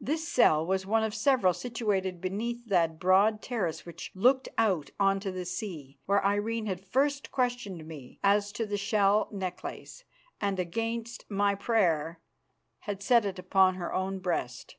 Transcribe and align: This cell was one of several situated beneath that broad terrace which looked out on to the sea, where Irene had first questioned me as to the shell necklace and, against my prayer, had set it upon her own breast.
This 0.00 0.26
cell 0.26 0.66
was 0.66 0.84
one 0.84 1.04
of 1.04 1.14
several 1.14 1.52
situated 1.54 2.20
beneath 2.20 2.66
that 2.66 2.98
broad 2.98 3.40
terrace 3.40 3.86
which 3.86 4.10
looked 4.12 4.48
out 4.58 4.90
on 4.98 5.20
to 5.20 5.30
the 5.30 5.44
sea, 5.44 5.96
where 6.06 6.26
Irene 6.26 6.66
had 6.66 6.84
first 6.84 7.30
questioned 7.30 7.86
me 7.86 8.18
as 8.24 8.50
to 8.50 8.66
the 8.66 8.76
shell 8.76 9.28
necklace 9.30 10.02
and, 10.40 10.58
against 10.58 11.24
my 11.30 11.54
prayer, 11.54 12.18
had 12.80 13.00
set 13.00 13.24
it 13.24 13.38
upon 13.38 13.76
her 13.76 13.94
own 13.94 14.18
breast. 14.18 14.74